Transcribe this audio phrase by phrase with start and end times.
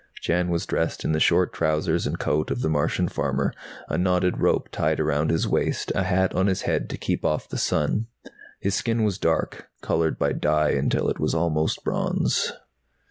[0.19, 3.53] Jan was dressed in the short trousers and coat of the Martian farmer,
[3.87, 7.47] a knotted rope tied around his waist, a hat on his head to keep off
[7.47, 8.07] the sun.
[8.59, 12.51] His skin was dark, colored by dye until it was almost bronze.